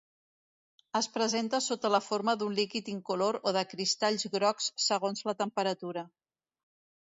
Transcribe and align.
Es 0.99 1.07
presenta 1.17 1.59
sota 1.65 1.91
la 1.97 1.99
forma 2.05 2.35
d'un 2.41 2.57
líquid 2.61 2.91
incolor 2.95 3.39
o 3.51 3.55
de 3.61 3.65
cristalls 3.77 4.27
grocs 4.39 4.73
segons 4.89 5.25
la 5.33 5.39
temperatura. 5.47 6.09